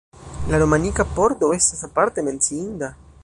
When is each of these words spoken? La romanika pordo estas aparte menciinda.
La 0.53 0.57
romanika 0.63 1.05
pordo 1.19 1.51
estas 1.59 1.85
aparte 1.91 2.27
menciinda. 2.31 2.93